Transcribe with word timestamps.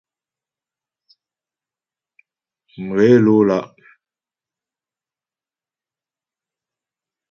Mghě 2.85 3.15
ló 3.25 3.37
lá'. 3.47 3.69